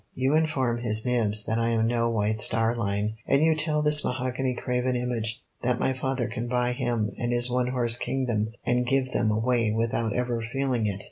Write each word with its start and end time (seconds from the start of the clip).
"You 0.15 0.33
inform 0.33 0.79
His 0.79 1.05
Nibs 1.05 1.43
that 1.45 1.59
I 1.59 1.67
am 1.67 1.85
no 1.85 2.09
White 2.09 2.39
Star 2.39 2.75
Line, 2.75 3.17
and 3.27 3.43
you 3.43 3.53
tell 3.53 3.83
this 3.83 4.03
mahogany 4.03 4.55
graven 4.55 4.95
image 4.95 5.43
that 5.61 5.79
my 5.79 5.93
father 5.93 6.27
can 6.27 6.47
buy 6.47 6.71
him 6.71 7.11
and 7.19 7.31
his 7.31 7.51
one 7.51 7.67
horse 7.67 7.95
kingdom 7.97 8.47
and 8.65 8.87
give 8.87 9.11
them 9.11 9.29
away 9.29 9.71
without 9.71 10.13
ever 10.15 10.41
feeling 10.41 10.87
it. 10.87 10.99